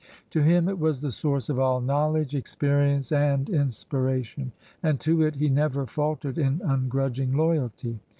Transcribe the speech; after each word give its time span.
To 0.31 0.41
him 0.41 0.67
it 0.67 0.79
was 0.79 1.01
the 1.01 1.11
source 1.11 1.47
of 1.47 1.59
all 1.59 1.79
knowledge, 1.79 2.33
experience, 2.33 3.11
and 3.11 3.47
inspiration, 3.47 4.51
and 4.81 4.99
to 5.01 5.21
it 5.21 5.35
he 5.35 5.47
never 5.47 5.85
fal 5.85 6.15
tered 6.15 6.39
in 6.39 6.59
ungrudging 6.65 7.33
loyalty. 7.35 7.99